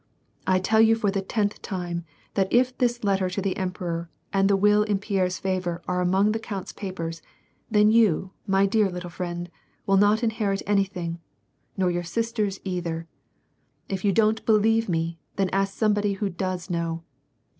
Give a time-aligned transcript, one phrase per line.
[0.47, 4.49] I tell you for the tenth time that if this letter to the emperor and
[4.49, 7.21] the will in Pierre's favor are among the count^s papers,
[7.69, 9.47] then you, my dear little friend,
[9.85, 11.19] will not inherit any thing,
[11.77, 13.07] nor your sisters either.
[13.89, 17.03] If you don't believe me, then ;u5k somebody who does know.